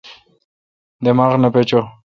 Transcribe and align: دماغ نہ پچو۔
دماغ 1.03 1.31
نہ 1.41 1.49
پچو۔ 1.53 1.79